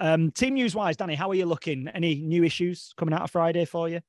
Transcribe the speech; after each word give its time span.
Um, 0.00 0.30
team 0.30 0.54
news 0.54 0.74
wise, 0.74 0.96
Danny, 0.96 1.14
how 1.14 1.28
are 1.28 1.34
you 1.34 1.44
looking? 1.44 1.86
Any 1.88 2.16
new 2.16 2.42
issues 2.42 2.94
coming 2.96 3.14
out 3.14 3.22
of 3.22 3.30
Friday 3.30 3.66
for 3.66 3.88
you? 3.88 4.00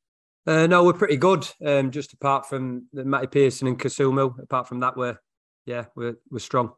Uh, 0.48 0.66
no, 0.66 0.84
we're 0.84 0.94
pretty 0.94 1.18
good. 1.18 1.48
Um, 1.64 1.92
just 1.92 2.14
apart 2.14 2.48
from 2.48 2.88
Matty 2.94 3.28
Pearson 3.28 3.68
and 3.68 3.78
Kasumu, 3.78 4.42
apart 4.42 4.68
from 4.68 4.80
that, 4.80 4.96
we're 4.98 5.18
yeah, 5.66 5.86
we're 5.96 6.16
we're 6.32 6.40
strong. 6.40 6.72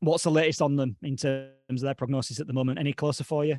What's 0.00 0.24
the 0.24 0.30
latest 0.30 0.62
on 0.62 0.76
them 0.76 0.96
in 1.02 1.16
terms 1.16 1.50
of 1.68 1.80
their 1.80 1.94
prognosis 1.94 2.40
at 2.40 2.46
the 2.46 2.54
moment? 2.54 2.78
Any 2.78 2.94
closer 2.94 3.24
for 3.24 3.44
you? 3.44 3.58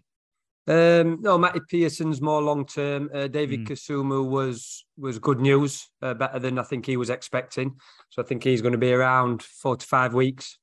Um, 0.67 1.21
no, 1.21 1.37
Matty 1.37 1.59
Pearson's 1.69 2.21
more 2.21 2.41
long 2.41 2.65
term. 2.65 3.09
Uh, 3.13 3.27
David 3.27 3.61
mm. 3.61 3.67
Kasumu 3.67 4.27
was 4.27 4.85
was 4.97 5.19
good 5.19 5.39
news, 5.39 5.89
uh, 6.01 6.13
better 6.13 6.39
than 6.39 6.57
I 6.57 6.63
think 6.63 6.85
he 6.85 6.97
was 6.97 7.09
expecting. 7.09 7.75
So 8.09 8.21
I 8.21 8.25
think 8.25 8.43
he's 8.43 8.61
going 8.61 8.71
to 8.71 8.77
be 8.77 8.93
around 8.93 9.43
four 9.43 9.75
to 9.75 9.85
five 9.85 10.13
weeks, 10.13 10.57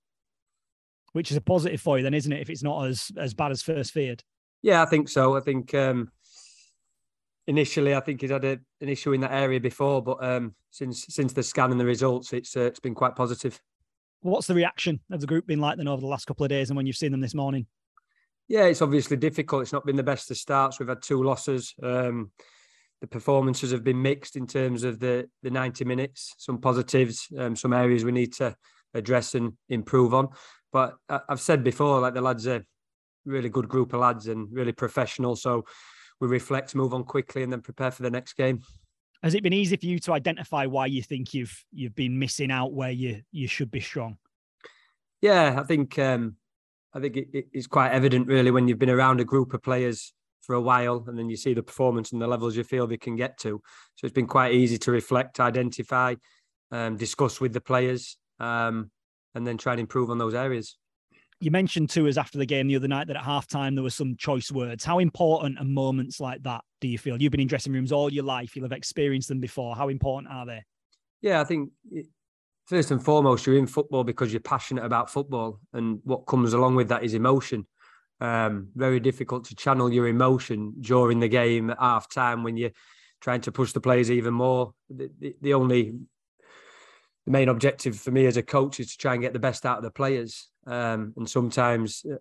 which 1.12 1.30
is 1.30 1.36
a 1.36 1.40
positive 1.42 1.80
for 1.80 1.98
you, 1.98 2.02
then, 2.02 2.14
isn't 2.14 2.32
it? 2.32 2.40
If 2.40 2.48
it's 2.48 2.62
not 2.62 2.86
as 2.86 3.10
as 3.16 3.34
bad 3.34 3.52
as 3.52 3.62
first 3.62 3.92
feared. 3.92 4.24
Yeah, 4.62 4.82
I 4.82 4.86
think 4.86 5.08
so. 5.08 5.36
I 5.36 5.40
think 5.40 5.74
um, 5.74 6.10
initially, 7.46 7.94
I 7.94 8.00
think 8.00 8.20
he's 8.20 8.30
had 8.30 8.44
a, 8.44 8.58
an 8.80 8.88
issue 8.88 9.12
in 9.12 9.20
that 9.22 9.32
area 9.32 9.60
before, 9.60 10.02
but 10.02 10.22
um, 10.22 10.54
since 10.70 11.06
since 11.08 11.32
the 11.32 11.42
scan 11.42 11.70
and 11.70 11.80
the 11.80 11.84
results, 11.84 12.32
it's 12.32 12.56
uh, 12.56 12.62
it's 12.62 12.80
been 12.80 12.94
quite 12.94 13.16
positive. 13.16 13.60
What's 14.20 14.48
the 14.48 14.54
reaction 14.54 15.00
of 15.12 15.20
the 15.20 15.26
group 15.26 15.46
been 15.46 15.60
like 15.60 15.76
then 15.76 15.88
over 15.88 16.00
the 16.00 16.06
last 16.06 16.26
couple 16.26 16.44
of 16.44 16.50
days, 16.50 16.70
and 16.70 16.76
when 16.76 16.86
you've 16.86 16.96
seen 16.96 17.12
them 17.12 17.20
this 17.20 17.34
morning? 17.34 17.66
Yeah, 18.48 18.64
it's 18.64 18.82
obviously 18.82 19.16
difficult. 19.16 19.62
It's 19.62 19.72
not 19.72 19.86
been 19.86 19.96
the 19.96 20.02
best 20.02 20.30
of 20.30 20.36
starts. 20.36 20.78
We've 20.78 20.88
had 20.88 21.02
two 21.02 21.22
losses. 21.22 21.74
Um, 21.82 22.30
the 23.00 23.06
performances 23.06 23.70
have 23.70 23.84
been 23.84 24.00
mixed 24.00 24.36
in 24.36 24.46
terms 24.46 24.84
of 24.84 24.98
the 24.98 25.28
the 25.42 25.50
90 25.50 25.84
minutes. 25.84 26.34
Some 26.38 26.60
positives, 26.60 27.28
um, 27.38 27.54
some 27.54 27.72
areas 27.72 28.04
we 28.04 28.12
need 28.12 28.32
to 28.34 28.56
address 28.94 29.34
and 29.34 29.52
improve 29.68 30.14
on. 30.14 30.28
But 30.72 30.96
I've 31.08 31.40
said 31.40 31.64
before, 31.64 32.00
like 32.00 32.14
the 32.14 32.20
lads 32.20 32.46
are 32.46 32.64
really 33.28 33.48
good 33.48 33.68
group 33.68 33.92
of 33.92 34.00
lads 34.00 34.28
and 34.28 34.48
really 34.52 34.72
professional. 34.72 35.36
So 35.36 35.64
we 36.20 36.28
reflect, 36.28 36.74
move 36.74 36.94
on 36.94 37.04
quickly, 37.04 37.42
and 37.42 37.52
then 37.52 37.60
prepare 37.60 37.90
for 37.90 38.02
the 38.02 38.10
next 38.10 38.34
game. 38.34 38.62
Has 39.22 39.34
it 39.34 39.42
been 39.42 39.52
easy 39.52 39.76
for 39.76 39.86
you 39.86 39.98
to 40.00 40.12
identify 40.12 40.66
why 40.66 40.86
you 40.86 41.02
think 41.02 41.34
you've 41.34 41.64
you've 41.72 41.94
been 41.94 42.18
missing 42.18 42.50
out 42.50 42.72
where 42.72 42.90
you 42.90 43.22
you 43.32 43.48
should 43.48 43.70
be 43.70 43.80
strong? 43.80 44.16
Yeah, 45.20 45.56
I 45.58 45.64
think 45.64 45.98
um, 45.98 46.36
I 46.94 47.00
think 47.00 47.16
it, 47.16 47.46
it's 47.52 47.66
quite 47.66 47.90
evident 47.90 48.28
really 48.28 48.50
when 48.50 48.68
you've 48.68 48.78
been 48.78 48.90
around 48.90 49.20
a 49.20 49.24
group 49.24 49.54
of 49.54 49.62
players 49.62 50.12
for 50.42 50.54
a 50.54 50.60
while 50.60 51.04
and 51.08 51.18
then 51.18 51.28
you 51.28 51.36
see 51.36 51.52
the 51.52 51.62
performance 51.62 52.12
and 52.12 52.22
the 52.22 52.26
levels 52.26 52.56
you 52.56 52.64
feel 52.64 52.86
they 52.86 52.96
can 52.96 53.16
get 53.16 53.36
to. 53.38 53.60
So 53.96 54.06
it's 54.06 54.14
been 54.14 54.26
quite 54.26 54.54
easy 54.54 54.78
to 54.78 54.92
reflect, 54.92 55.40
identify, 55.40 56.14
um, 56.70 56.96
discuss 56.96 57.40
with 57.40 57.52
the 57.52 57.60
players, 57.60 58.16
um, 58.40 58.90
and 59.34 59.46
then 59.46 59.58
try 59.58 59.72
and 59.72 59.80
improve 59.80 60.10
on 60.10 60.16
those 60.16 60.34
areas 60.34 60.78
you 61.40 61.50
mentioned 61.50 61.90
to 61.90 62.08
us 62.08 62.16
after 62.16 62.38
the 62.38 62.46
game 62.46 62.66
the 62.66 62.76
other 62.76 62.88
night 62.88 63.06
that 63.06 63.16
at 63.16 63.22
halftime 63.22 63.74
there 63.74 63.82
were 63.82 63.90
some 63.90 64.16
choice 64.16 64.50
words. 64.50 64.84
How 64.84 64.98
important 64.98 65.58
are 65.58 65.64
moments 65.64 66.20
like 66.20 66.42
that, 66.42 66.62
do 66.80 66.88
you 66.88 66.98
feel? 66.98 67.20
You've 67.20 67.30
been 67.30 67.40
in 67.40 67.46
dressing 67.46 67.72
rooms 67.72 67.92
all 67.92 68.12
your 68.12 68.24
life, 68.24 68.56
you'll 68.56 68.64
have 68.64 68.72
experienced 68.72 69.28
them 69.28 69.40
before. 69.40 69.76
How 69.76 69.88
important 69.88 70.32
are 70.32 70.46
they? 70.46 70.64
Yeah, 71.20 71.40
I 71.40 71.44
think 71.44 71.70
first 72.66 72.90
and 72.90 73.02
foremost, 73.02 73.46
you're 73.46 73.56
in 73.56 73.66
football 73.66 74.04
because 74.04 74.32
you're 74.32 74.40
passionate 74.40 74.84
about 74.84 75.10
football. 75.10 75.60
And 75.72 76.00
what 76.04 76.26
comes 76.26 76.52
along 76.52 76.76
with 76.76 76.88
that 76.88 77.02
is 77.02 77.14
emotion. 77.14 77.66
Um, 78.20 78.68
very 78.74 78.98
difficult 78.98 79.44
to 79.46 79.54
channel 79.54 79.92
your 79.92 80.08
emotion 80.08 80.74
during 80.80 81.20
the 81.20 81.28
game 81.28 81.70
at 81.70 81.78
half 81.78 82.12
time 82.12 82.42
when 82.42 82.56
you're 82.56 82.72
trying 83.20 83.40
to 83.42 83.52
push 83.52 83.72
the 83.72 83.80
players 83.80 84.10
even 84.10 84.34
more. 84.34 84.74
The, 84.90 85.10
the, 85.18 85.36
the 85.40 85.54
only 85.54 85.94
the 87.24 87.32
main 87.32 87.48
objective 87.48 87.98
for 87.98 88.10
me 88.10 88.26
as 88.26 88.36
a 88.36 88.42
coach 88.42 88.80
is 88.80 88.92
to 88.92 88.98
try 88.98 89.12
and 89.12 89.22
get 89.22 89.32
the 89.32 89.38
best 89.38 89.66
out 89.66 89.78
of 89.78 89.84
the 89.84 89.90
players. 89.90 90.48
Um, 90.68 91.14
and 91.16 91.28
sometimes 91.28 92.04
uh, 92.10 92.16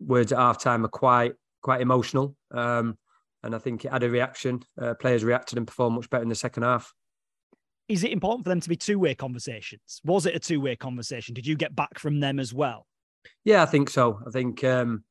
words 0.00 0.32
at 0.32 0.38
halftime 0.38 0.84
are 0.84 0.88
quite 0.88 1.34
quite 1.62 1.80
emotional. 1.80 2.36
Um, 2.50 2.98
and 3.42 3.54
I 3.54 3.58
think 3.58 3.84
it 3.84 3.92
had 3.92 4.02
a 4.02 4.10
reaction. 4.10 4.62
Uh, 4.80 4.94
players 4.94 5.24
reacted 5.24 5.58
and 5.58 5.66
performed 5.66 5.96
much 5.96 6.10
better 6.10 6.22
in 6.22 6.28
the 6.28 6.34
second 6.34 6.62
half. 6.62 6.92
Is 7.88 8.02
it 8.02 8.12
important 8.12 8.44
for 8.44 8.48
them 8.48 8.60
to 8.60 8.68
be 8.68 8.76
two 8.76 8.98
way 8.98 9.14
conversations? 9.14 10.00
Was 10.04 10.26
it 10.26 10.34
a 10.34 10.38
two 10.38 10.60
way 10.60 10.76
conversation? 10.76 11.34
Did 11.34 11.46
you 11.46 11.54
get 11.54 11.76
back 11.76 11.98
from 11.98 12.20
them 12.20 12.38
as 12.38 12.52
well? 12.52 12.86
Yeah, 13.44 13.62
I 13.62 13.66
think 13.66 13.90
so. 13.90 14.20
I 14.26 14.30
think 14.30 14.64
um, 14.64 15.04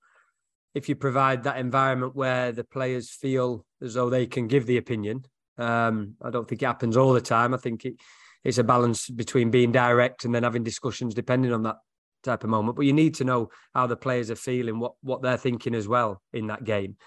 if 0.74 0.90
you 0.90 0.96
provide 0.96 1.44
that 1.44 1.58
environment 1.58 2.16
where 2.16 2.52
the 2.52 2.64
players 2.64 3.12
feel 3.12 3.66
as 3.82 3.94
though 3.94 4.10
they 4.10 4.26
can 4.26 4.48
give 4.48 4.66
the 4.66 4.78
opinion, 4.78 5.26
um, 5.58 6.16
I 6.22 6.32
don't 6.32 6.48
think 6.48 6.64
it 6.64 6.66
happens 6.66 6.98
all 6.98 7.14
the 7.14 7.22
time. 7.22 7.54
I 7.54 7.58
think 7.58 7.86
it 7.86 7.96
it's 8.44 8.58
a 8.58 8.64
balance 8.64 9.10
between 9.10 9.52
being 9.52 9.72
direct 9.72 10.26
and 10.26 10.36
then 10.36 10.44
having 10.44 10.64
discussions 10.64 11.14
depending 11.14 11.54
on 11.54 11.64
that 11.64 11.78
type 12.24 12.44
of 12.44 12.50
moment. 12.50 12.76
But 12.76 12.86
you 12.86 12.94
need 12.94 13.16
to 13.16 13.24
know 13.24 13.50
how 13.74 13.88
the 13.88 13.96
players 13.96 14.32
are 14.32 14.36
feeling, 14.36 14.80
what 14.80 14.94
what 15.02 15.22
they're 15.22 15.38
thinking 15.38 15.76
as 15.76 15.88
well 15.88 16.22
in 16.34 16.48
that 16.48 16.64
game. 16.64 16.98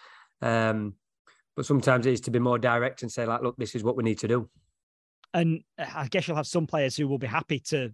Um, 0.42 0.94
but 1.56 1.66
sometimes 1.66 2.06
it 2.06 2.12
is 2.12 2.20
to 2.22 2.30
be 2.30 2.38
more 2.38 2.58
direct 2.58 3.02
and 3.02 3.10
say, 3.10 3.24
like, 3.24 3.42
look, 3.42 3.56
this 3.56 3.74
is 3.74 3.82
what 3.82 3.96
we 3.96 4.04
need 4.04 4.18
to 4.18 4.28
do. 4.28 4.48
And 5.32 5.62
I 5.78 6.08
guess 6.08 6.28
you'll 6.28 6.36
have 6.36 6.46
some 6.46 6.66
players 6.66 6.96
who 6.96 7.08
will 7.08 7.18
be 7.18 7.26
happy 7.26 7.58
to 7.70 7.90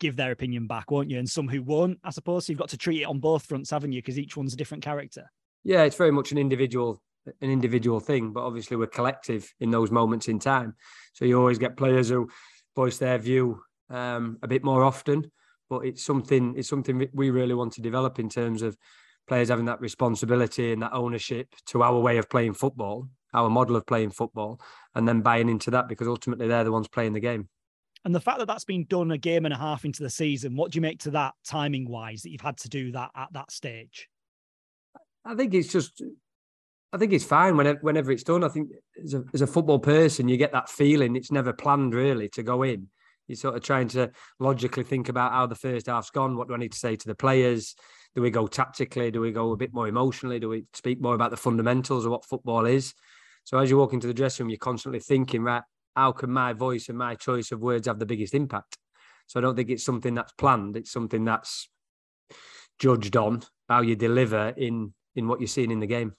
give 0.00 0.16
their 0.16 0.32
opinion 0.32 0.66
back, 0.66 0.90
won't 0.90 1.10
you? 1.10 1.18
And 1.18 1.28
some 1.28 1.48
who 1.48 1.62
won't, 1.62 1.98
I 2.02 2.10
suppose. 2.10 2.46
So 2.46 2.52
you've 2.52 2.58
got 2.58 2.70
to 2.70 2.78
treat 2.78 3.02
it 3.02 3.04
on 3.04 3.20
both 3.20 3.46
fronts, 3.46 3.70
haven't 3.70 3.92
you? 3.92 4.02
Because 4.02 4.18
each 4.18 4.36
one's 4.36 4.54
a 4.54 4.56
different 4.56 4.82
character. 4.82 5.30
Yeah, 5.62 5.82
it's 5.84 5.96
very 5.96 6.10
much 6.10 6.32
an 6.32 6.38
individual 6.38 7.00
an 7.40 7.50
individual 7.50 8.00
thing, 8.00 8.32
but 8.32 8.42
obviously 8.42 8.76
we're 8.76 8.88
collective 8.88 9.54
in 9.60 9.70
those 9.70 9.92
moments 9.92 10.26
in 10.26 10.40
time. 10.40 10.74
So 11.12 11.24
you 11.24 11.38
always 11.38 11.58
get 11.58 11.76
players 11.76 12.08
who 12.08 12.28
voice 12.74 12.98
their 12.98 13.16
view 13.18 13.62
um, 13.90 14.38
a 14.42 14.48
bit 14.48 14.64
more 14.64 14.82
often. 14.82 15.30
But 15.72 15.86
it's 15.86 16.04
something 16.04 16.52
it's 16.54 16.68
something 16.68 17.08
we 17.14 17.30
really 17.30 17.54
want 17.54 17.72
to 17.72 17.80
develop 17.80 18.18
in 18.18 18.28
terms 18.28 18.60
of 18.60 18.76
players 19.26 19.48
having 19.48 19.64
that 19.64 19.80
responsibility 19.80 20.70
and 20.70 20.82
that 20.82 20.92
ownership 20.92 21.48
to 21.68 21.82
our 21.82 21.98
way 21.98 22.18
of 22.18 22.28
playing 22.28 22.52
football, 22.52 23.08
our 23.32 23.48
model 23.48 23.76
of 23.76 23.86
playing 23.86 24.10
football, 24.10 24.60
and 24.94 25.08
then 25.08 25.22
buying 25.22 25.48
into 25.48 25.70
that 25.70 25.88
because 25.88 26.06
ultimately 26.06 26.46
they're 26.46 26.62
the 26.62 26.70
ones 26.70 26.88
playing 26.88 27.14
the 27.14 27.20
game. 27.20 27.48
And 28.04 28.14
the 28.14 28.20
fact 28.20 28.38
that 28.40 28.44
that's 28.44 28.66
been 28.66 28.84
done 28.84 29.12
a 29.12 29.16
game 29.16 29.46
and 29.46 29.54
a 29.54 29.56
half 29.56 29.86
into 29.86 30.02
the 30.02 30.10
season, 30.10 30.56
what 30.56 30.72
do 30.72 30.76
you 30.76 30.82
make 30.82 30.98
to 31.04 31.10
that 31.12 31.32
timing 31.42 31.88
wise 31.88 32.20
that 32.20 32.32
you've 32.32 32.42
had 32.42 32.58
to 32.58 32.68
do 32.68 32.92
that 32.92 33.08
at 33.16 33.32
that 33.32 33.50
stage? 33.50 34.10
I 35.24 35.34
think 35.34 35.54
it's 35.54 35.72
just 35.72 36.02
I 36.92 36.98
think 36.98 37.14
it's 37.14 37.24
fine 37.24 37.56
whenever 37.56 37.78
whenever 37.80 38.12
it's 38.12 38.24
done. 38.24 38.44
I 38.44 38.48
think 38.48 38.72
as 39.02 39.14
a, 39.14 39.24
as 39.32 39.40
a 39.40 39.46
football 39.46 39.78
person, 39.78 40.28
you 40.28 40.36
get 40.36 40.52
that 40.52 40.68
feeling. 40.68 41.16
It's 41.16 41.32
never 41.32 41.54
planned 41.54 41.94
really 41.94 42.28
to 42.28 42.42
go 42.42 42.62
in. 42.62 42.88
You're 43.28 43.36
sort 43.36 43.56
of 43.56 43.62
trying 43.62 43.88
to 43.88 44.10
logically 44.38 44.84
think 44.84 45.08
about 45.08 45.32
how 45.32 45.46
the 45.46 45.54
first 45.54 45.86
half's 45.86 46.10
gone. 46.10 46.36
What 46.36 46.48
do 46.48 46.54
I 46.54 46.58
need 46.58 46.72
to 46.72 46.78
say 46.78 46.96
to 46.96 47.06
the 47.06 47.14
players? 47.14 47.74
Do 48.14 48.22
we 48.22 48.30
go 48.30 48.46
tactically? 48.46 49.10
Do 49.10 49.20
we 49.20 49.32
go 49.32 49.52
a 49.52 49.56
bit 49.56 49.72
more 49.72 49.88
emotionally? 49.88 50.38
Do 50.38 50.48
we 50.48 50.64
speak 50.74 51.00
more 51.00 51.14
about 51.14 51.30
the 51.30 51.36
fundamentals 51.36 52.04
of 52.04 52.10
what 52.10 52.24
football 52.24 52.66
is? 52.66 52.94
So 53.44 53.58
as 53.58 53.70
you 53.70 53.78
walk 53.78 53.92
into 53.92 54.06
the 54.06 54.14
dressing 54.14 54.44
room, 54.44 54.50
you're 54.50 54.58
constantly 54.58 55.00
thinking, 55.00 55.42
right, 55.42 55.62
how 55.96 56.12
can 56.12 56.30
my 56.30 56.52
voice 56.52 56.88
and 56.88 56.98
my 56.98 57.14
choice 57.14 57.52
of 57.52 57.60
words 57.60 57.86
have 57.86 57.98
the 57.98 58.06
biggest 58.06 58.34
impact? 58.34 58.76
So 59.26 59.40
I 59.40 59.42
don't 59.42 59.56
think 59.56 59.70
it's 59.70 59.84
something 59.84 60.14
that's 60.14 60.32
planned. 60.32 60.76
It's 60.76 60.90
something 60.90 61.24
that's 61.24 61.68
judged 62.78 63.16
on 63.16 63.42
how 63.68 63.80
you 63.82 63.96
deliver 63.96 64.52
in 64.56 64.92
in 65.14 65.28
what 65.28 65.40
you're 65.40 65.48
seeing 65.48 65.70
in 65.70 65.80
the 65.80 65.86
game. 65.86 66.14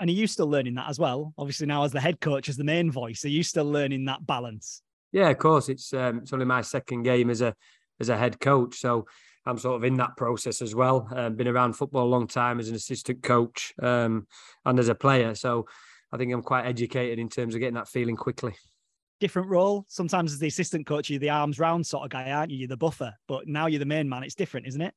And 0.00 0.10
are 0.10 0.12
you 0.12 0.26
still 0.26 0.48
learning 0.48 0.74
that 0.74 0.88
as 0.88 0.98
well? 0.98 1.32
Obviously, 1.38 1.66
now 1.66 1.84
as 1.84 1.92
the 1.92 2.00
head 2.00 2.20
coach, 2.20 2.48
as 2.48 2.56
the 2.56 2.64
main 2.64 2.90
voice, 2.90 3.24
are 3.24 3.30
you 3.30 3.42
still 3.42 3.64
learning 3.64 4.04
that 4.06 4.26
balance? 4.26 4.82
Yeah, 5.14 5.30
of 5.30 5.38
course. 5.38 5.68
It's 5.68 5.94
um, 5.94 6.18
it's 6.18 6.32
only 6.32 6.44
my 6.44 6.60
second 6.60 7.04
game 7.04 7.30
as 7.30 7.40
a 7.40 7.54
as 8.00 8.08
a 8.08 8.18
head 8.18 8.40
coach, 8.40 8.80
so 8.80 9.06
I'm 9.46 9.58
sort 9.58 9.76
of 9.76 9.84
in 9.84 9.94
that 9.98 10.16
process 10.16 10.60
as 10.60 10.74
well. 10.74 11.08
Um, 11.14 11.36
been 11.36 11.46
around 11.46 11.74
football 11.74 12.02
a 12.02 12.10
long 12.10 12.26
time 12.26 12.58
as 12.58 12.68
an 12.68 12.74
assistant 12.74 13.22
coach 13.22 13.72
um, 13.80 14.26
and 14.64 14.76
as 14.76 14.88
a 14.88 14.94
player, 14.94 15.36
so 15.36 15.66
I 16.12 16.16
think 16.16 16.32
I'm 16.32 16.42
quite 16.42 16.66
educated 16.66 17.20
in 17.20 17.28
terms 17.28 17.54
of 17.54 17.60
getting 17.60 17.76
that 17.76 17.86
feeling 17.86 18.16
quickly. 18.16 18.56
Different 19.20 19.48
role. 19.48 19.84
Sometimes 19.86 20.32
as 20.32 20.40
the 20.40 20.48
assistant 20.48 20.84
coach, 20.84 21.08
you're 21.08 21.20
the 21.20 21.30
arms 21.30 21.60
round 21.60 21.86
sort 21.86 22.02
of 22.02 22.10
guy, 22.10 22.32
aren't 22.32 22.50
you? 22.50 22.58
You're 22.58 22.68
the 22.68 22.76
buffer, 22.76 23.14
but 23.28 23.46
now 23.46 23.68
you're 23.68 23.78
the 23.78 23.86
main 23.86 24.08
man. 24.08 24.24
It's 24.24 24.34
different, 24.34 24.66
isn't 24.66 24.80
it? 24.80 24.94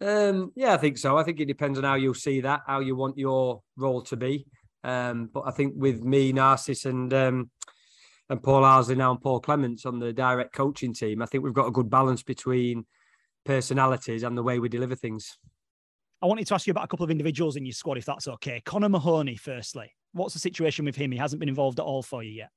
Um, 0.00 0.52
yeah, 0.54 0.74
I 0.74 0.76
think 0.76 0.96
so. 0.96 1.18
I 1.18 1.24
think 1.24 1.40
it 1.40 1.46
depends 1.46 1.76
on 1.76 1.82
how 1.82 1.96
you 1.96 2.14
see 2.14 2.40
that, 2.42 2.60
how 2.68 2.78
you 2.78 2.94
want 2.94 3.18
your 3.18 3.62
role 3.76 4.02
to 4.02 4.16
be. 4.16 4.46
Um, 4.84 5.28
but 5.34 5.42
I 5.44 5.50
think 5.50 5.74
with 5.76 6.04
me, 6.04 6.32
Narcis, 6.32 6.86
and 6.86 7.12
um, 7.12 7.50
and 8.30 8.40
Paul 8.40 8.62
Ardsley 8.62 8.96
now 8.96 9.10
and 9.10 9.20
Paul 9.20 9.40
Clements 9.40 9.84
on 9.84 9.98
the 9.98 10.12
direct 10.12 10.54
coaching 10.54 10.94
team, 10.94 11.20
I 11.20 11.26
think 11.26 11.42
we've 11.42 11.52
got 11.52 11.66
a 11.66 11.72
good 11.72 11.90
balance 11.90 12.22
between 12.22 12.86
personalities 13.44 14.22
and 14.22 14.38
the 14.38 14.42
way 14.42 14.60
we 14.60 14.68
deliver 14.68 14.94
things. 14.94 15.36
I 16.22 16.26
wanted 16.26 16.46
to 16.46 16.54
ask 16.54 16.66
you 16.66 16.70
about 16.70 16.84
a 16.84 16.88
couple 16.88 17.04
of 17.04 17.10
individuals 17.10 17.56
in 17.56 17.66
your 17.66 17.72
squad, 17.72 17.98
if 17.98 18.04
that's 18.04 18.28
okay. 18.28 18.62
Connor 18.64 18.88
Mahoney, 18.88 19.34
firstly, 19.34 19.92
what's 20.12 20.32
the 20.32 20.40
situation 20.40 20.84
with 20.84 20.94
him? 20.94 21.10
He 21.10 21.18
hasn't 21.18 21.40
been 21.40 21.48
involved 21.48 21.80
at 21.80 21.84
all 21.84 22.04
for 22.04 22.22
you 22.22 22.30
yet. 22.30 22.50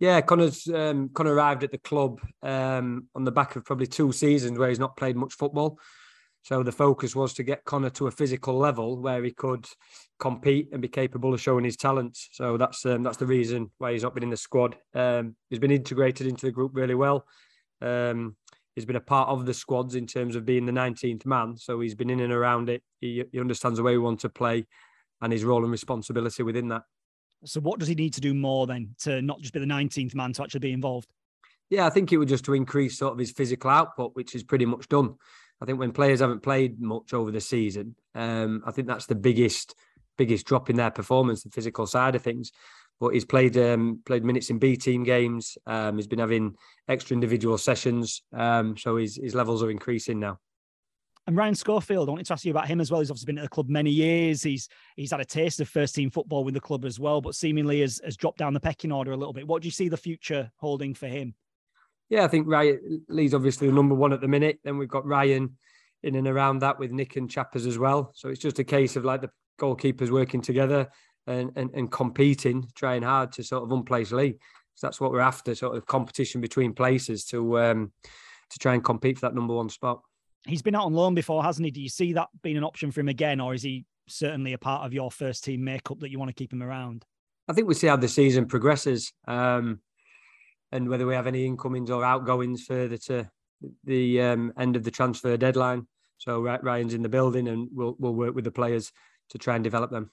Yeah, 0.00 0.22
Connor's 0.22 0.66
um, 0.68 1.10
Connor 1.10 1.34
arrived 1.34 1.64
at 1.64 1.70
the 1.70 1.78
club 1.78 2.20
um, 2.42 3.08
on 3.14 3.24
the 3.24 3.30
back 3.30 3.56
of 3.56 3.64
probably 3.64 3.86
two 3.86 4.10
seasons 4.10 4.58
where 4.58 4.70
he's 4.70 4.78
not 4.78 4.96
played 4.96 5.16
much 5.16 5.34
football. 5.34 5.78
So 6.44 6.62
the 6.62 6.72
focus 6.72 7.16
was 7.16 7.32
to 7.34 7.42
get 7.42 7.64
Connor 7.64 7.88
to 7.90 8.06
a 8.06 8.10
physical 8.10 8.58
level 8.58 8.98
where 8.98 9.24
he 9.24 9.30
could 9.30 9.66
compete 10.18 10.68
and 10.72 10.82
be 10.82 10.88
capable 10.88 11.32
of 11.32 11.40
showing 11.40 11.64
his 11.64 11.78
talents. 11.78 12.28
So 12.32 12.58
that's 12.58 12.84
um, 12.84 13.02
that's 13.02 13.16
the 13.16 13.24
reason 13.26 13.70
why 13.78 13.92
he's 13.92 14.02
not 14.02 14.12
been 14.12 14.24
in 14.24 14.30
the 14.30 14.36
squad. 14.36 14.76
Um, 14.94 15.36
he's 15.48 15.58
been 15.58 15.70
integrated 15.70 16.26
into 16.26 16.44
the 16.44 16.52
group 16.52 16.72
really 16.74 16.94
well. 16.94 17.26
Um, 17.80 18.36
he's 18.74 18.84
been 18.84 18.96
a 18.96 19.00
part 19.00 19.30
of 19.30 19.46
the 19.46 19.54
squads 19.54 19.94
in 19.94 20.06
terms 20.06 20.36
of 20.36 20.44
being 20.44 20.66
the 20.66 20.72
19th 20.72 21.24
man. 21.24 21.56
So 21.56 21.80
he's 21.80 21.94
been 21.94 22.10
in 22.10 22.20
and 22.20 22.32
around 22.32 22.68
it. 22.68 22.82
He, 23.00 23.24
he 23.32 23.40
understands 23.40 23.78
the 23.78 23.82
way 23.82 23.92
we 23.92 24.04
want 24.04 24.20
to 24.20 24.28
play. 24.28 24.66
and 25.22 25.32
his 25.32 25.44
role 25.44 25.62
and 25.62 25.72
responsibility 25.72 26.42
within 26.42 26.68
that. 26.68 26.82
So, 27.46 27.60
what 27.60 27.78
does 27.78 27.88
he 27.88 27.94
need 27.94 28.12
to 28.14 28.20
do 28.20 28.34
more 28.34 28.66
then 28.66 28.94
to 29.00 29.22
not 29.22 29.40
just 29.40 29.54
be 29.54 29.60
the 29.60 29.66
19th 29.66 30.14
man 30.14 30.34
to 30.34 30.42
actually 30.42 30.60
be 30.60 30.72
involved? 30.72 31.08
Yeah, 31.70 31.86
I 31.86 31.90
think 31.90 32.12
it 32.12 32.18
would 32.18 32.28
just 32.28 32.44
to 32.44 32.54
increase 32.54 32.98
sort 32.98 33.14
of 33.14 33.18
his 33.18 33.32
physical 33.32 33.70
output, 33.70 34.14
which 34.14 34.34
is 34.34 34.42
pretty 34.42 34.66
much 34.66 34.88
done. 34.88 35.14
I 35.60 35.66
think 35.66 35.78
when 35.78 35.92
players 35.92 36.20
haven't 36.20 36.42
played 36.42 36.80
much 36.80 37.14
over 37.14 37.30
the 37.30 37.40
season, 37.40 37.94
um, 38.14 38.62
I 38.66 38.70
think 38.70 38.88
that's 38.88 39.06
the 39.06 39.14
biggest 39.14 39.74
biggest 40.16 40.46
drop 40.46 40.70
in 40.70 40.76
their 40.76 40.90
performance, 40.90 41.42
the 41.42 41.50
physical 41.50 41.86
side 41.86 42.14
of 42.14 42.22
things. 42.22 42.52
But 43.00 43.14
he's 43.14 43.24
played 43.24 43.56
um, 43.56 44.00
played 44.04 44.24
minutes 44.24 44.50
in 44.50 44.58
B 44.58 44.76
team 44.76 45.02
games. 45.02 45.58
Um, 45.66 45.96
he's 45.96 46.06
been 46.06 46.20
having 46.20 46.54
extra 46.88 47.14
individual 47.14 47.58
sessions, 47.58 48.22
um, 48.32 48.76
so 48.76 48.96
his 48.96 49.16
his 49.16 49.34
levels 49.34 49.62
are 49.62 49.70
increasing 49.70 50.20
now. 50.20 50.38
And 51.26 51.36
Ryan 51.36 51.54
Schofield, 51.54 52.08
I 52.08 52.12
wanted 52.12 52.26
to 52.26 52.34
ask 52.34 52.44
you 52.44 52.50
about 52.50 52.68
him 52.68 52.80
as 52.80 52.90
well. 52.90 53.00
He's 53.00 53.10
obviously 53.10 53.32
been 53.32 53.38
at 53.38 53.44
the 53.44 53.48
club 53.48 53.68
many 53.70 53.90
years. 53.90 54.42
He's 54.42 54.68
he's 54.96 55.10
had 55.10 55.20
a 55.20 55.24
taste 55.24 55.58
of 55.60 55.68
first 55.68 55.94
team 55.94 56.10
football 56.10 56.44
with 56.44 56.54
the 56.54 56.60
club 56.60 56.84
as 56.84 57.00
well, 57.00 57.20
but 57.20 57.34
seemingly 57.34 57.80
has, 57.80 58.00
has 58.04 58.16
dropped 58.16 58.38
down 58.38 58.52
the 58.52 58.60
pecking 58.60 58.92
order 58.92 59.12
a 59.12 59.16
little 59.16 59.32
bit. 59.32 59.46
What 59.46 59.62
do 59.62 59.66
you 59.66 59.72
see 59.72 59.88
the 59.88 59.96
future 59.96 60.50
holding 60.56 60.94
for 60.94 61.08
him? 61.08 61.34
Yeah, 62.10 62.24
I 62.24 62.28
think 62.28 62.46
Ryan 62.46 63.04
Lee's 63.08 63.34
obviously 63.34 63.68
the 63.68 63.74
number 63.74 63.94
one 63.94 64.12
at 64.12 64.20
the 64.20 64.28
minute. 64.28 64.58
Then 64.62 64.78
we've 64.78 64.88
got 64.88 65.06
Ryan 65.06 65.56
in 66.02 66.16
and 66.16 66.28
around 66.28 66.58
that 66.60 66.78
with 66.78 66.90
Nick 66.90 67.16
and 67.16 67.30
Chappers 67.30 67.66
as 67.66 67.78
well. 67.78 68.12
So 68.14 68.28
it's 68.28 68.40
just 68.40 68.58
a 68.58 68.64
case 68.64 68.96
of 68.96 69.04
like 69.04 69.22
the 69.22 69.30
goalkeepers 69.58 70.10
working 70.10 70.42
together 70.42 70.88
and, 71.26 71.50
and, 71.56 71.70
and 71.74 71.90
competing, 71.90 72.68
trying 72.74 73.02
hard 73.02 73.32
to 73.32 73.42
sort 73.42 73.62
of 73.62 73.72
unplace 73.72 74.12
Lee. 74.12 74.36
So 74.74 74.86
that's 74.86 75.00
what 75.00 75.12
we're 75.12 75.20
after, 75.20 75.54
sort 75.54 75.76
of 75.76 75.86
competition 75.86 76.40
between 76.40 76.74
places 76.74 77.24
to 77.26 77.58
um, 77.58 77.92
to 78.50 78.58
try 78.58 78.74
and 78.74 78.84
compete 78.84 79.18
for 79.18 79.26
that 79.26 79.34
number 79.34 79.54
one 79.54 79.70
spot 79.70 80.00
he's 80.46 80.62
been 80.62 80.74
out 80.74 80.84
on 80.84 80.94
loan 80.94 81.14
before, 81.14 81.42
hasn't 81.42 81.64
he? 81.64 81.70
Do 81.70 81.80
you 81.80 81.88
see 81.88 82.12
that 82.14 82.28
being 82.42 82.56
an 82.56 82.64
option 82.64 82.90
for 82.90 83.00
him 83.00 83.08
again, 83.08 83.40
or 83.40 83.54
is 83.54 83.62
he 83.62 83.84
certainly 84.08 84.52
a 84.52 84.58
part 84.58 84.84
of 84.84 84.92
your 84.92 85.10
first 85.10 85.44
team 85.44 85.64
makeup 85.64 86.00
that 86.00 86.10
you 86.10 86.18
want 86.18 86.28
to 86.28 86.34
keep 86.34 86.52
him 86.52 86.62
around? 86.62 87.04
I 87.48 87.52
think 87.52 87.66
we'll 87.66 87.76
see 87.76 87.86
how 87.86 87.96
the 87.96 88.08
season 88.08 88.46
progresses, 88.46 89.12
um, 89.26 89.80
and 90.74 90.88
whether 90.88 91.06
we 91.06 91.14
have 91.14 91.28
any 91.28 91.46
incomings 91.46 91.88
or 91.88 92.04
outgoings 92.04 92.64
further 92.64 92.98
to 92.98 93.30
the 93.84 94.20
um, 94.20 94.52
end 94.58 94.74
of 94.74 94.82
the 94.82 94.90
transfer 94.90 95.36
deadline. 95.36 95.86
So 96.18 96.40
Ryan's 96.40 96.94
in 96.94 97.02
the 97.02 97.08
building, 97.08 97.48
and 97.48 97.68
we'll 97.72 97.96
we'll 97.98 98.14
work 98.14 98.34
with 98.34 98.44
the 98.44 98.50
players 98.50 98.92
to 99.30 99.38
try 99.38 99.54
and 99.54 99.64
develop 99.64 99.90
them. 99.90 100.10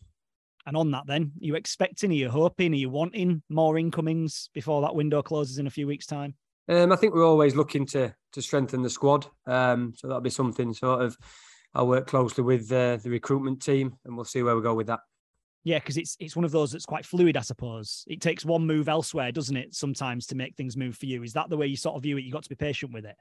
And 0.66 0.78
on 0.78 0.92
that, 0.92 1.08
then, 1.08 1.24
are 1.24 1.46
you 1.46 1.56
expecting? 1.56 2.12
Are 2.12 2.16
you 2.16 2.30
hoping? 2.30 2.74
Are 2.74 2.78
you 2.78 2.90
wanting 2.90 3.42
more 3.50 3.78
incomings 3.78 4.50
before 4.54 4.82
that 4.82 4.96
window 4.96 5.24
closes 5.24 5.58
in 5.58 5.68
a 5.68 5.72
few 5.72 5.88
weeks' 5.88 6.06
time? 6.06 6.36
Um, 6.70 6.92
I 6.92 6.96
think 6.96 7.16
we're 7.16 7.26
always 7.26 7.56
looking 7.56 7.86
to 7.88 8.14
to 8.34 8.42
strengthen 8.42 8.84
the 8.84 8.90
squad. 8.90 9.26
Um, 9.48 9.94
so 9.98 10.08
that'll 10.08 10.22
be 10.22 10.30
something 10.30 10.74
sort 10.74 11.02
of. 11.02 11.18
I'll 11.74 11.88
work 11.88 12.08
closely 12.08 12.44
with 12.44 12.72
uh, 12.72 12.98
the 12.98 13.10
recruitment 13.10 13.64
team, 13.64 13.96
and 14.06 14.16
we'll 14.16 14.26
see 14.26 14.44
where 14.44 14.56
we 14.56 14.62
go 14.62 14.76
with 14.76 14.88
that. 14.88 15.00
Yeah, 15.64 15.78
because 15.78 15.98
it's 15.98 16.18
it's 16.20 16.36
one 16.36 16.46
of 16.46 16.52
those 16.52 16.72
that's 16.72 16.86
quite 16.86 17.06
fluid, 17.06 17.38
I 17.38 17.42
suppose. 17.42 18.04
It 18.08 18.20
takes 18.20 18.44
one 18.44 18.66
move 18.66 18.90
elsewhere, 18.90 19.32
doesn't 19.32 19.56
it? 19.56 19.76
Sometimes 19.76 20.26
to 20.28 20.36
make 20.36 20.56
things 20.56 20.76
move 20.76 20.98
for 20.98 21.06
you. 21.06 21.22
Is 21.24 21.34
that 21.34 21.50
the 21.50 21.58
way 21.58 21.68
you 21.68 21.78
sort 21.78 21.96
of 21.96 22.04
view 22.04 22.18
it? 22.18 22.24
You 22.24 22.32
got 22.32 22.44
to 22.44 22.50
be 22.50 22.56
patient 22.56 22.94
with 22.94 23.06
it. 23.06 23.16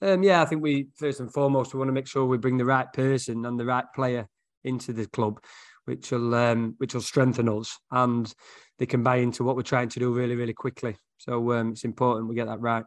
Um, 0.00 0.22
yeah, 0.22 0.42
I 0.42 0.46
think 0.46 0.62
we 0.62 0.88
first 0.96 1.20
and 1.20 1.32
foremost 1.32 1.74
we 1.74 1.78
want 1.78 1.88
to 1.88 1.94
make 1.94 2.06
sure 2.06 2.24
we 2.24 2.38
bring 2.38 2.56
the 2.56 2.64
right 2.64 2.90
person 2.92 3.44
and 3.44 3.58
the 3.58 3.64
right 3.64 3.84
player 3.94 4.26
into 4.64 4.92
the 4.92 5.06
club, 5.06 5.40
which 5.84 6.10
will 6.10 6.34
um, 6.34 6.74
which 6.78 6.94
will 6.94 7.02
strengthen 7.02 7.48
us, 7.48 7.78
and 7.90 8.32
they 8.78 8.86
can 8.86 9.02
buy 9.02 9.16
into 9.16 9.44
what 9.44 9.56
we're 9.56 9.62
trying 9.62 9.88
to 9.90 9.98
do 9.98 10.12
really, 10.12 10.34
really 10.34 10.54
quickly. 10.54 10.96
So 11.18 11.52
um, 11.52 11.72
it's 11.72 11.84
important 11.84 12.28
we 12.28 12.34
get 12.34 12.46
that 12.46 12.60
right. 12.60 12.84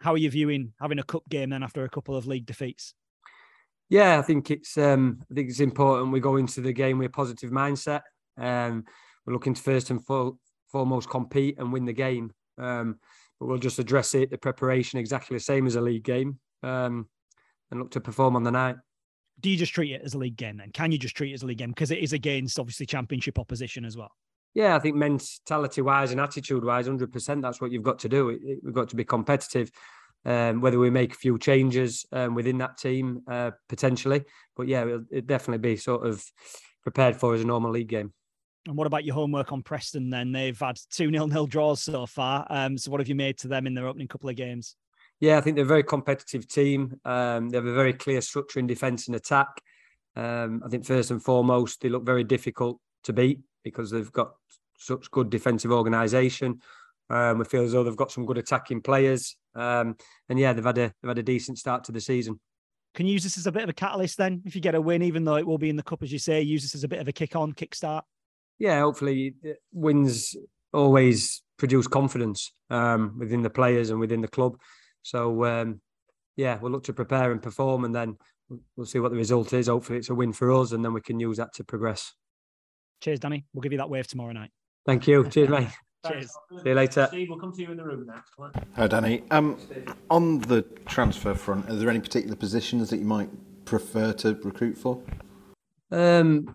How 0.00 0.12
are 0.12 0.18
you 0.18 0.30
viewing 0.30 0.72
having 0.80 0.98
a 0.98 1.02
cup 1.02 1.28
game 1.28 1.50
then 1.50 1.62
after 1.62 1.84
a 1.84 1.88
couple 1.88 2.16
of 2.16 2.26
league 2.26 2.46
defeats? 2.46 2.94
Yeah, 3.88 4.18
I 4.18 4.22
think 4.22 4.50
it's 4.50 4.76
um, 4.76 5.22
I 5.30 5.34
think 5.34 5.48
it's 5.48 5.60
important 5.60 6.12
we 6.12 6.20
go 6.20 6.36
into 6.36 6.60
the 6.60 6.72
game 6.72 6.98
with 6.98 7.08
a 7.08 7.10
positive 7.10 7.50
mindset. 7.50 8.02
Um, 8.38 8.84
we're 9.26 9.34
looking 9.34 9.54
to 9.54 9.62
first 9.62 9.90
and 9.90 10.04
foremost 10.70 11.10
compete 11.10 11.58
and 11.58 11.72
win 11.72 11.84
the 11.84 11.92
game. 11.92 12.32
Um, 12.58 12.98
but 13.38 13.46
we'll 13.46 13.58
just 13.58 13.78
address 13.78 14.14
it, 14.14 14.30
the 14.30 14.38
preparation 14.38 14.98
exactly 14.98 15.36
the 15.36 15.42
same 15.42 15.66
as 15.66 15.76
a 15.76 15.80
league 15.80 16.04
game, 16.04 16.38
um, 16.62 17.08
and 17.70 17.80
look 17.80 17.92
to 17.92 18.00
perform 18.00 18.36
on 18.36 18.42
the 18.42 18.50
night. 18.50 18.76
Do 19.40 19.50
you 19.50 19.56
just 19.56 19.72
treat 19.72 19.92
it 19.92 20.02
as 20.04 20.14
a 20.14 20.18
league 20.18 20.36
game 20.36 20.56
then? 20.56 20.72
Can 20.72 20.90
you 20.90 20.98
just 20.98 21.16
treat 21.16 21.30
it 21.30 21.34
as 21.34 21.42
a 21.44 21.46
league 21.46 21.58
game 21.58 21.70
because 21.70 21.92
it 21.92 21.98
is 21.98 22.12
against 22.12 22.58
obviously 22.58 22.86
championship 22.86 23.38
opposition 23.38 23.84
as 23.84 23.96
well? 23.96 24.10
Yeah, 24.54 24.74
I 24.74 24.80
think 24.80 24.96
mentality 24.96 25.82
wise 25.82 26.10
and 26.10 26.20
attitude 26.20 26.64
wise, 26.64 26.88
100%, 26.88 27.42
that's 27.42 27.60
what 27.60 27.70
you've 27.70 27.84
got 27.84 28.00
to 28.00 28.08
do. 28.08 28.30
It, 28.30 28.40
it, 28.42 28.58
we've 28.64 28.74
got 28.74 28.88
to 28.88 28.96
be 28.96 29.04
competitive. 29.04 29.70
Um, 30.24 30.60
whether 30.60 30.80
we 30.80 30.90
make 30.90 31.12
a 31.12 31.16
few 31.16 31.38
changes 31.38 32.04
um, 32.10 32.34
within 32.34 32.58
that 32.58 32.76
team 32.76 33.22
uh, 33.30 33.52
potentially, 33.68 34.24
but 34.56 34.66
yeah, 34.66 34.82
it'll, 34.82 35.04
it'll 35.12 35.26
definitely 35.26 35.58
be 35.58 35.76
sort 35.76 36.04
of 36.04 36.22
prepared 36.82 37.14
for 37.14 37.34
as 37.34 37.40
a 37.40 37.46
normal 37.46 37.70
league 37.70 37.88
game. 37.88 38.12
And 38.68 38.76
what 38.76 38.86
about 38.86 39.04
your 39.04 39.14
homework 39.14 39.50
on 39.50 39.62
Preston 39.62 40.10
then? 40.10 40.30
They've 40.30 40.58
had 40.58 40.78
two 40.90 41.10
nil 41.10 41.26
nil 41.26 41.46
draws 41.46 41.82
so 41.82 42.04
far. 42.04 42.46
Um, 42.50 42.76
so 42.76 42.90
what 42.90 43.00
have 43.00 43.08
you 43.08 43.14
made 43.14 43.38
to 43.38 43.48
them 43.48 43.66
in 43.66 43.72
their 43.72 43.86
opening 43.86 44.08
couple 44.08 44.28
of 44.28 44.36
games? 44.36 44.76
Yeah, 45.20 45.38
I 45.38 45.40
think 45.40 45.56
they're 45.56 45.64
a 45.64 45.68
very 45.68 45.82
competitive 45.82 46.46
team. 46.46 47.00
Um, 47.04 47.48
they 47.48 47.56
have 47.56 47.66
a 47.66 47.74
very 47.74 47.94
clear 47.94 48.20
structure 48.20 48.58
in 48.58 48.66
defence 48.66 49.08
and 49.08 49.16
attack. 49.16 49.48
Um, 50.16 50.62
I 50.64 50.68
think 50.68 50.84
first 50.84 51.10
and 51.10 51.22
foremost, 51.22 51.80
they 51.80 51.88
look 51.88 52.04
very 52.04 52.24
difficult 52.24 52.78
to 53.04 53.12
beat 53.14 53.40
because 53.64 53.90
they've 53.90 54.12
got 54.12 54.32
such 54.78 55.10
good 55.10 55.30
defensive 55.30 55.72
organisation. 55.72 56.60
Um, 57.08 57.38
we 57.38 57.46
feel 57.46 57.62
as 57.62 57.72
though 57.72 57.84
they've 57.84 57.96
got 57.96 58.12
some 58.12 58.26
good 58.26 58.38
attacking 58.38 58.82
players, 58.82 59.34
um, 59.54 59.96
and 60.28 60.38
yeah, 60.38 60.52
they've 60.52 60.64
had 60.64 60.76
a 60.76 60.92
they've 61.00 61.08
had 61.08 61.18
a 61.18 61.22
decent 61.22 61.58
start 61.58 61.84
to 61.84 61.92
the 61.92 62.02
season. 62.02 62.38
Can 62.94 63.06
you 63.06 63.14
use 63.14 63.24
this 63.24 63.38
as 63.38 63.46
a 63.46 63.52
bit 63.52 63.62
of 63.62 63.70
a 63.70 63.74
catalyst 63.74 64.18
then, 64.18 64.42
if 64.44 64.54
you 64.54 64.60
get 64.60 64.74
a 64.74 64.80
win, 64.80 65.02
even 65.02 65.24
though 65.24 65.36
it 65.36 65.46
will 65.46 65.58
be 65.58 65.70
in 65.70 65.76
the 65.76 65.82
cup, 65.82 66.02
as 66.02 66.12
you 66.12 66.18
say. 66.18 66.42
Use 66.42 66.62
this 66.62 66.74
as 66.74 66.84
a 66.84 66.88
bit 66.88 66.98
of 66.98 67.08
a 67.08 67.12
kick 67.12 67.34
on, 67.34 67.52
kick 67.52 67.74
start. 67.74 68.04
Yeah, 68.58 68.80
hopefully 68.80 69.34
wins 69.72 70.36
always 70.72 71.42
produce 71.56 71.86
confidence 71.86 72.52
um, 72.70 73.18
within 73.18 73.42
the 73.42 73.50
players 73.50 73.90
and 73.90 74.00
within 74.00 74.20
the 74.20 74.28
club. 74.28 74.58
So 75.02 75.44
um, 75.44 75.80
yeah, 76.36 76.58
we'll 76.60 76.72
look 76.72 76.84
to 76.84 76.92
prepare 76.92 77.32
and 77.32 77.42
perform, 77.42 77.84
and 77.84 77.94
then 77.94 78.16
we'll 78.76 78.86
see 78.86 79.00
what 79.00 79.10
the 79.10 79.16
result 79.16 79.52
is. 79.52 79.68
Hopefully, 79.68 79.98
it's 79.98 80.10
a 80.10 80.14
win 80.14 80.32
for 80.32 80.52
us, 80.52 80.72
and 80.72 80.84
then 80.84 80.92
we 80.92 81.00
can 81.00 81.20
use 81.20 81.36
that 81.36 81.52
to 81.54 81.64
progress. 81.64 82.14
Cheers, 83.00 83.20
Danny. 83.20 83.44
We'll 83.52 83.62
give 83.62 83.72
you 83.72 83.78
that 83.78 83.90
wave 83.90 84.06
tomorrow 84.06 84.32
night. 84.32 84.50
Thank 84.86 85.06
you. 85.06 85.28
Cheers, 85.30 85.48
mate. 85.48 85.68
Cheers. 86.06 86.30
See 86.62 86.68
you 86.68 86.74
later. 86.74 87.06
Steve, 87.08 87.28
we'll 87.28 87.38
come 87.38 87.52
to 87.52 87.62
you 87.62 87.70
in 87.70 87.76
the 87.76 87.84
room 87.84 88.06
now. 88.06 88.50
Hi, 88.76 88.86
Danny. 88.86 89.24
Um, 89.30 89.58
on 90.10 90.38
the 90.40 90.62
transfer 90.86 91.34
front, 91.34 91.68
are 91.68 91.74
there 91.74 91.90
any 91.90 92.00
particular 92.00 92.36
positions 92.36 92.88
that 92.90 92.98
you 92.98 93.04
might 93.04 93.30
prefer 93.64 94.12
to 94.14 94.34
recruit 94.44 94.78
for? 94.78 95.02
Um, 95.90 96.54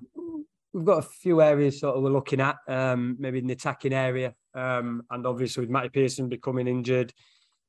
we've 0.73 0.85
got 0.85 0.99
a 0.99 1.07
few 1.07 1.41
areas 1.41 1.79
sort 1.79 1.95
of 1.95 2.03
we're 2.03 2.09
looking 2.09 2.41
at, 2.41 2.57
um, 2.67 3.15
maybe 3.19 3.39
in 3.39 3.47
the 3.47 3.53
attacking 3.53 3.93
area, 3.93 4.33
um, 4.55 5.03
and 5.11 5.25
obviously 5.25 5.61
with 5.61 5.69
Matty 5.69 5.89
Pearson 5.89 6.29
becoming 6.29 6.67
injured 6.67 7.13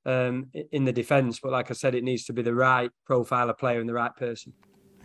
um, 0.06 0.50
in 0.73 0.84
the 0.84 0.92
defence. 0.92 1.38
But 1.40 1.52
like 1.52 1.70
I 1.70 1.75
said, 1.75 1.94
it 1.94 2.04
needs 2.04 2.25
to 2.25 2.32
be 2.32 2.42
the 2.42 2.54
right 2.54 2.90
profile 3.06 3.50
of 3.50 3.58
player 3.58 3.80
and 3.80 3.88
the 3.88 3.94
right 3.94 4.14
person. 4.16 4.54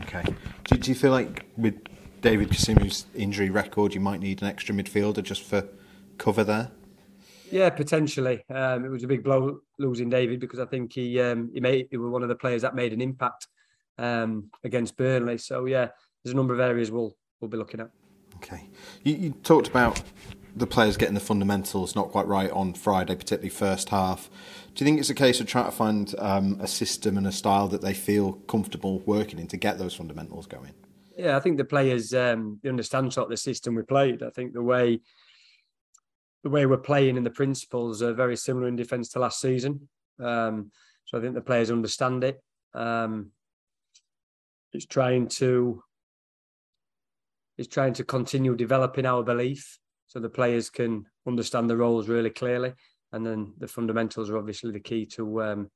Okay. 0.01 0.23
Do, 0.63 0.77
do 0.77 0.89
you 0.89 0.95
feel 0.95 1.11
like 1.11 1.45
with 1.57 1.75
David 2.21 2.49
Kasumu's 2.49 3.05
injury 3.13 3.49
record, 3.49 3.93
you 3.93 3.99
might 3.99 4.21
need 4.21 4.41
an 4.41 4.47
extra 4.47 4.73
midfielder 4.73 5.21
just 5.21 5.43
for 5.43 5.67
cover 6.17 6.43
there? 6.43 6.71
Yeah, 7.51 7.69
potentially. 7.69 8.43
Um, 8.49 8.85
it 8.85 8.89
was 8.89 9.03
a 9.03 9.07
big 9.07 9.23
blow 9.23 9.59
losing 9.77 10.09
David 10.09 10.39
because 10.39 10.59
I 10.59 10.65
think 10.65 10.93
he 10.93 11.19
um, 11.19 11.49
he 11.51 11.59
made 11.59 11.87
he 11.89 11.97
was 11.97 12.11
one 12.11 12.21
of 12.21 12.29
the 12.29 12.35
players 12.35 12.61
that 12.61 12.75
made 12.75 12.93
an 12.93 13.01
impact 13.01 13.47
um, 13.97 14.51
against 14.63 14.95
Burnley. 14.95 15.39
So 15.39 15.65
yeah, 15.65 15.89
there's 16.23 16.33
a 16.33 16.37
number 16.37 16.53
of 16.53 16.59
areas 16.59 16.91
we'll 16.91 17.15
we'll 17.39 17.49
be 17.49 17.57
looking 17.57 17.79
at. 17.79 17.89
Okay, 18.37 18.69
you, 19.03 19.15
you 19.15 19.31
talked 19.43 19.67
about 19.67 20.01
the 20.55 20.67
players 20.67 20.97
getting 20.97 21.13
the 21.13 21.19
fundamentals 21.19 21.95
not 21.95 22.09
quite 22.09 22.27
right 22.27 22.51
on 22.51 22.73
Friday, 22.73 23.15
particularly 23.15 23.49
first 23.49 23.89
half. 23.89 24.29
Do 24.73 24.83
you 24.83 24.85
think 24.85 24.99
it's 24.99 25.09
a 25.09 25.15
case 25.15 25.39
of 25.39 25.47
trying 25.47 25.65
to 25.65 25.71
find 25.71 26.15
um, 26.19 26.57
a 26.61 26.67
system 26.67 27.17
and 27.17 27.27
a 27.27 27.31
style 27.31 27.67
that 27.69 27.81
they 27.81 27.93
feel 27.93 28.33
comfortable 28.33 28.99
working 28.99 29.39
in 29.39 29.47
to 29.47 29.57
get 29.57 29.77
those 29.77 29.93
fundamentals 29.93 30.47
going? 30.47 30.73
Yeah, 31.17 31.35
I 31.35 31.39
think 31.41 31.57
the 31.57 31.65
players 31.65 32.13
um, 32.13 32.59
they 32.63 32.69
understand 32.69 33.11
sort 33.11 33.25
of 33.25 33.31
the 33.31 33.37
system 33.37 33.75
we 33.75 33.83
played. 33.83 34.23
I 34.23 34.29
think 34.29 34.53
the 34.53 34.63
way 34.63 35.01
the 36.43 36.49
way 36.49 36.65
we're 36.65 36.77
playing 36.77 37.17
and 37.17 37.25
the 37.25 37.31
principles 37.31 38.01
are 38.01 38.13
very 38.13 38.37
similar 38.37 38.67
in 38.67 38.77
defence 38.77 39.09
to 39.09 39.19
last 39.19 39.41
season. 39.41 39.89
Um, 40.23 40.71
so 41.05 41.17
I 41.17 41.21
think 41.21 41.35
the 41.35 41.41
players 41.41 41.71
understand 41.71 42.23
it. 42.23 42.41
Um, 42.73 43.31
it's 44.71 44.85
trying 44.85 45.27
to 45.27 45.83
it's 47.59 47.67
trying 47.67 47.91
to 47.91 48.05
continue 48.05 48.55
developing 48.55 49.05
our 49.05 49.21
belief 49.21 49.79
so 50.07 50.17
the 50.17 50.29
players 50.29 50.69
can 50.69 51.05
understand 51.27 51.69
the 51.69 51.75
roles 51.75 52.07
really 52.07 52.29
clearly, 52.29 52.73
and 53.11 53.25
then 53.25 53.53
the 53.57 53.67
fundamentals 53.67 54.29
are 54.29 54.37
obviously 54.37 54.71
the 54.71 54.79
key 54.79 55.05
to 55.05 55.43
um, 55.43 55.69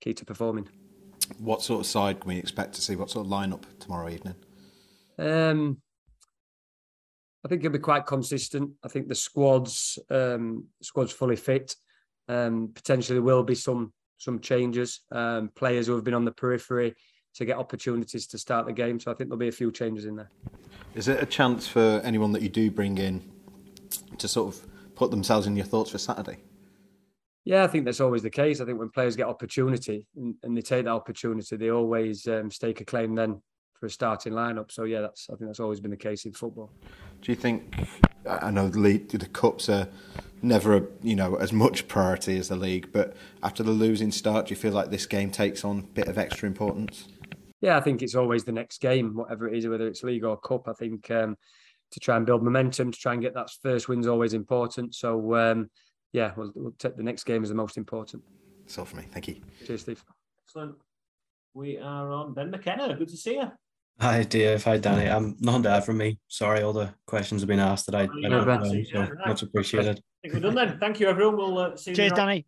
key 0.00 0.12
to 0.12 0.24
performing. 0.24 0.68
What 1.38 1.62
sort 1.62 1.80
of 1.80 1.86
side 1.86 2.20
can 2.20 2.28
we 2.28 2.38
expect 2.38 2.74
to 2.74 2.82
see? 2.82 2.96
What 2.96 3.08
sort 3.08 3.24
of 3.24 3.32
lineup 3.32 3.62
tomorrow 3.78 4.10
evening? 4.10 4.34
Um, 5.16 5.80
I 7.44 7.48
think 7.48 7.60
it'll 7.60 7.72
be 7.72 7.78
quite 7.78 8.04
consistent. 8.04 8.72
I 8.84 8.88
think 8.88 9.06
the 9.08 9.14
squad's 9.14 9.96
um, 10.10 10.66
squad's 10.82 11.12
fully 11.12 11.36
fit. 11.36 11.76
Um, 12.28 12.72
potentially 12.74 13.14
there 13.14 13.22
will 13.22 13.44
be 13.44 13.54
some 13.54 13.92
some 14.18 14.40
changes. 14.40 15.02
Um, 15.12 15.50
players 15.54 15.86
who 15.86 15.94
have 15.94 16.04
been 16.04 16.14
on 16.14 16.24
the 16.24 16.32
periphery 16.32 16.96
to 17.34 17.44
get 17.44 17.56
opportunities 17.56 18.26
to 18.28 18.38
start 18.38 18.66
the 18.66 18.72
game. 18.72 18.98
So 19.00 19.10
I 19.10 19.14
think 19.14 19.28
there'll 19.28 19.38
be 19.38 19.48
a 19.48 19.52
few 19.52 19.72
changes 19.72 20.04
in 20.06 20.16
there. 20.16 20.30
Is 20.94 21.08
it 21.08 21.22
a 21.22 21.26
chance 21.26 21.66
for 21.66 22.00
anyone 22.04 22.32
that 22.32 22.42
you 22.42 22.48
do 22.48 22.70
bring 22.70 22.98
in 22.98 23.22
to 24.18 24.28
sort 24.28 24.54
of 24.54 24.66
put 24.94 25.10
themselves 25.10 25.46
in 25.46 25.56
your 25.56 25.66
thoughts 25.66 25.90
for 25.90 25.98
Saturday? 25.98 26.38
Yeah, 27.44 27.64
I 27.64 27.66
think 27.66 27.84
that's 27.84 28.00
always 28.00 28.22
the 28.22 28.30
case. 28.30 28.60
I 28.60 28.64
think 28.64 28.78
when 28.78 28.88
players 28.88 29.16
get 29.16 29.26
opportunity 29.26 30.06
and, 30.16 30.34
and 30.42 30.56
they 30.56 30.62
take 30.62 30.84
that 30.84 30.92
opportunity, 30.92 31.56
they 31.56 31.70
always 31.70 32.26
um, 32.26 32.50
stake 32.50 32.80
a 32.80 32.84
claim 32.84 33.14
then 33.14 33.42
for 33.74 33.86
a 33.86 33.90
starting 33.90 34.32
lineup. 34.32 34.72
So 34.72 34.84
yeah, 34.84 35.02
that's 35.02 35.28
I 35.28 35.36
think 35.36 35.50
that's 35.50 35.60
always 35.60 35.80
been 35.80 35.90
the 35.90 35.96
case 35.96 36.24
in 36.24 36.32
football. 36.32 36.70
Do 37.20 37.32
you 37.32 37.36
think? 37.36 37.74
I 38.26 38.50
know 38.50 38.68
the 38.68 38.78
league, 38.78 39.08
the 39.08 39.26
cups 39.26 39.68
are 39.68 39.88
never, 40.40 40.76
a, 40.76 40.82
you 41.02 41.16
know, 41.16 41.34
as 41.36 41.52
much 41.52 41.88
priority 41.88 42.38
as 42.38 42.48
the 42.48 42.56
league, 42.56 42.90
but 42.92 43.14
after 43.42 43.62
the 43.62 43.72
losing 43.72 44.10
start, 44.10 44.46
do 44.46 44.50
you 44.50 44.56
feel 44.56 44.72
like 44.72 44.90
this 44.90 45.04
game 45.04 45.30
takes 45.30 45.64
on 45.64 45.80
a 45.80 45.82
bit 45.82 46.08
of 46.08 46.16
extra 46.16 46.46
importance? 46.46 47.08
Yeah, 47.64 47.78
I 47.78 47.80
think 47.80 48.02
it's 48.02 48.14
always 48.14 48.44
the 48.44 48.52
next 48.52 48.82
game, 48.82 49.14
whatever 49.16 49.48
it 49.48 49.56
is, 49.56 49.66
whether 49.66 49.86
it's 49.86 50.02
league 50.02 50.22
or 50.24 50.36
cup. 50.36 50.68
I 50.68 50.74
think 50.74 51.10
um, 51.10 51.36
to 51.92 52.00
try 52.00 52.16
and 52.16 52.26
build 52.26 52.42
momentum, 52.42 52.92
to 52.92 52.98
try 52.98 53.14
and 53.14 53.22
get 53.22 53.32
that 53.34 53.48
first 53.62 53.88
win 53.88 54.00
is 54.00 54.06
always 54.06 54.34
important. 54.34 54.94
So 54.94 55.34
um, 55.34 55.70
yeah, 56.12 56.32
we'll, 56.36 56.52
we'll 56.54 56.74
take 56.78 56.96
the 56.96 57.02
next 57.02 57.24
game 57.24 57.42
as 57.42 57.48
the 57.48 57.54
most 57.54 57.78
important. 57.78 58.22
That's 58.60 58.78
all 58.78 58.84
for 58.84 58.96
me. 58.96 59.06
Thank 59.10 59.28
you. 59.28 59.40
Cheers, 59.66 59.80
Steve. 59.80 60.04
Excellent. 60.46 60.74
We 61.54 61.78
are 61.78 62.12
on 62.12 62.34
Ben 62.34 62.50
McKenna. 62.50 62.94
Good 62.96 63.08
to 63.08 63.16
see 63.16 63.34
you. 63.36 63.50
Hi, 64.00 64.24
Dave. 64.24 64.62
Hi, 64.64 64.76
Danny. 64.76 65.08
Um, 65.08 65.36
nothing 65.40 65.62
to 65.62 65.70
add 65.70 65.84
from 65.84 65.96
me. 65.98 66.18
Sorry, 66.28 66.62
all 66.62 66.72
the 66.72 66.92
questions 67.06 67.40
have 67.42 67.48
been 67.48 67.60
asked 67.60 67.86
that 67.86 67.94
I, 67.94 68.02
I 68.02 68.28
don't 68.28 68.46
know, 68.46 68.64
so 68.64 68.72
Yeah, 68.72 69.08
right. 69.08 69.28
much 69.28 69.42
appreciated. 69.42 69.98
I 69.98 70.28
think 70.28 70.34
we're 70.34 70.40
done 70.40 70.54
then. 70.54 70.78
Thank 70.80 71.00
you, 71.00 71.08
everyone. 71.08 71.36
We'll 71.36 71.58
uh, 71.58 71.76
see 71.76 71.92
you. 71.92 71.96
Cheers. 71.96 72.10
later. 72.12 72.24
Thanks 72.24 72.44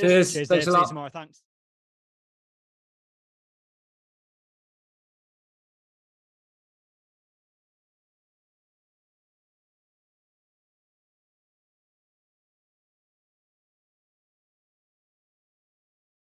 Cheers, 0.00 0.36
a 0.36 0.46
Dave. 0.46 0.64
See 0.64 0.70
lot. 0.70 0.80
you 0.82 0.88
tomorrow. 0.88 1.10
Thanks. 1.12 1.42